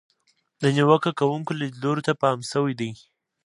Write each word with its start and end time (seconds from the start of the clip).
د 0.61 0.63
نیوکه 0.75 1.11
کوونکو 1.19 1.51
لیدلورو 1.59 2.05
ته 2.07 2.13
پام 2.21 2.39
شوی 2.51 2.73
دی. 2.79 2.91